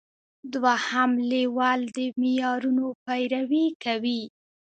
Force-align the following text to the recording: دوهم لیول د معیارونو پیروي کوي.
دوهم 0.53 1.11
لیول 1.31 1.79
د 1.97 1.99
معیارونو 2.21 2.85
پیروي 3.05 3.67
کوي. 3.83 4.21